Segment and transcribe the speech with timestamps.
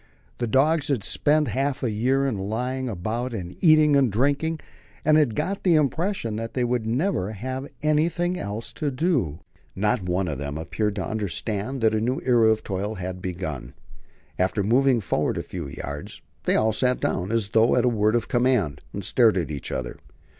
[0.39, 4.59] The dogs had spent half a year in lying about and eating and drinking,
[5.05, 9.41] and had got the impression that they would never have anything else to do.
[9.75, 13.75] Not one of them appeared to understand that a new era of toil had begun.
[14.39, 18.15] After moving forward a few yards, they all sat down, as though at a word
[18.15, 19.97] of command, and stared at each other.